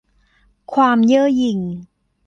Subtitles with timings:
[0.73, 1.59] ความเย่อหยิ่ง